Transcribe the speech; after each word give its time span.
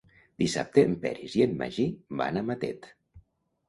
Dissabte 0.43 0.85
en 0.85 0.95
Peris 1.05 1.37
i 1.41 1.45
en 1.47 1.55
Magí 1.63 1.89
van 2.25 2.43
a 2.43 2.47
Matet. 2.53 2.95